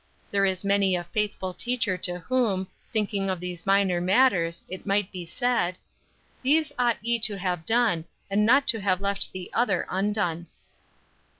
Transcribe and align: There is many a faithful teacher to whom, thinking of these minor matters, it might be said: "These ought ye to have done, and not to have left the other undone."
There 0.31 0.45
is 0.45 0.63
many 0.65 0.95
a 0.95 1.03
faithful 1.03 1.53
teacher 1.53 1.95
to 1.95 2.17
whom, 2.17 2.65
thinking 2.91 3.29
of 3.29 3.39
these 3.39 3.67
minor 3.67 4.01
matters, 4.01 4.63
it 4.67 4.83
might 4.87 5.11
be 5.11 5.27
said: 5.27 5.77
"These 6.41 6.71
ought 6.79 6.97
ye 7.05 7.19
to 7.19 7.37
have 7.37 7.67
done, 7.67 8.05
and 8.27 8.43
not 8.43 8.65
to 8.69 8.79
have 8.81 8.99
left 8.99 9.31
the 9.31 9.51
other 9.53 9.85
undone." 9.91 10.47